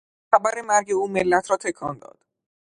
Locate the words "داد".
1.99-2.25